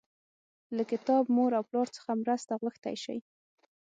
له 0.75 0.83
کتاب، 0.91 1.23
مور 1.35 1.51
او 1.57 1.63
پلار 1.69 1.87
څخه 1.95 2.11
مرسته 2.23 2.53
غوښتی 2.61 2.95
شئ. 3.03 3.19